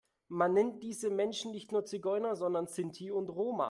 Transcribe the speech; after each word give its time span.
Man 0.29 0.53
nennt 0.53 0.81
diese 0.81 1.09
Menschen 1.11 1.51
nicht 1.51 1.71
mehr 1.71 1.85
Zigeuner, 1.85 2.35
sondern 2.35 2.65
Sinti 2.65 3.11
und 3.11 3.29
Roma. 3.29 3.59